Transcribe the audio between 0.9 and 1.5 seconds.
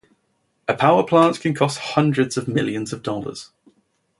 plant